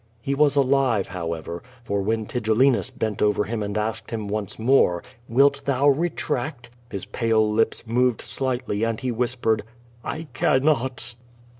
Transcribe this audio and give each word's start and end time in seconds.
He 0.19 0.33
was 0.33 0.55
alive, 0.55 1.09
however, 1.09 1.61
for 1.83 2.01
when 2.01 2.25
Tigellinus 2.25 2.89
bent 2.89 3.21
over 3.21 3.43
him 3.43 3.61
and 3.61 3.77
asked 3.77 4.09
him 4.09 4.27
once 4.27 4.57
more: 4.57 5.03
"Wilt 5.29 5.61
thou 5.65 5.89
retract?" 5.89 6.71
his 6.89 7.05
pale 7.05 7.47
lips 7.47 7.85
moved 7.85 8.21
slightly 8.21 8.83
and 8.83 8.99
he 8.99 9.11
whispered: 9.11 9.61
"I 10.03 10.23
cannot." 10.33 11.13